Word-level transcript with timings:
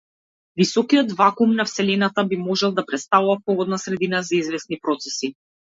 Високиот 0.61 1.11
вакуум 1.19 1.53
на 1.59 1.65
вселената 1.67 2.25
би 2.33 2.37
можел 2.47 2.71
да 2.79 2.85
претставува 2.89 3.37
погодна 3.45 3.79
средина 3.85 4.21
за 4.33 4.35
извесни 4.43 4.79
процеси. 4.89 5.35